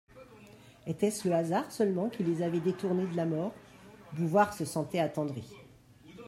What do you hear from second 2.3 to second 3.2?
avait détournés de